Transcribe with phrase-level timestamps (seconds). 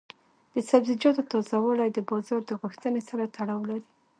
[0.53, 3.85] د سبزیجاتو تازه والي د بازار د غوښتنې سره تړاو لري.